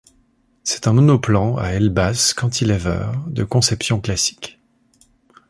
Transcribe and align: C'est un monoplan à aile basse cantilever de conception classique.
C'est 0.63 0.87
un 0.87 0.93
monoplan 0.93 1.57
à 1.59 1.67
aile 1.73 1.89
basse 1.91 2.33
cantilever 2.33 3.03
de 3.27 3.43
conception 3.43 4.01
classique. 4.01 4.59